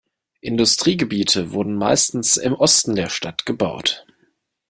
Industriegebiete 0.39 1.51
wurden 1.51 1.75
meistens 1.75 2.37
im 2.37 2.55
Osten 2.55 2.95
der 2.95 3.09
Stadt 3.09 3.45
gebaut. 3.45 4.03